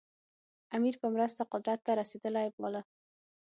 [0.75, 2.81] امیر په مرسته قدرت ته رسېدلی باله.